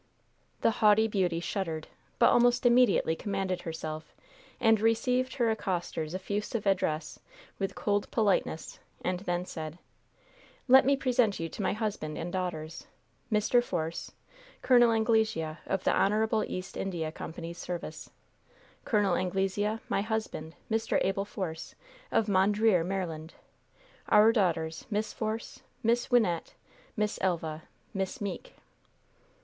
[0.61, 4.15] The haughty beauty shuddered, but almost immediately commanded herself
[4.59, 7.19] and received her accoster's effusive address
[7.59, 9.77] with cold politeness, and then said:
[10.67, 12.87] "Let me present you to my husband and daughters.
[13.31, 13.63] Mr.
[13.63, 14.13] Force
[14.63, 14.91] Col.
[14.91, 18.09] Anglesea, of the Honorable East India Company's Service.
[18.85, 19.15] Col.
[19.15, 20.97] Anglesea my husband, Mr.
[21.05, 21.75] Abel Force,
[22.11, 23.35] of Mondreer, Maryland.
[24.09, 26.55] Our daughters, Miss Force, Miss Wynnette,
[26.97, 28.55] Miss Elva, Miss Meeke."